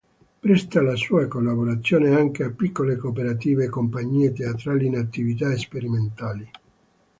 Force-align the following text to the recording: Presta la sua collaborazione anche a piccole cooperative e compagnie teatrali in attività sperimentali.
Presta 0.39 0.81
la 0.81 0.95
sua 0.95 1.27
collaborazione 1.27 2.15
anche 2.15 2.41
a 2.43 2.49
piccole 2.49 2.95
cooperative 2.97 3.65
e 3.65 3.69
compagnie 3.69 4.33
teatrali 4.33 4.87
in 4.87 4.95
attività 4.97 5.55
sperimentali. 5.55 6.49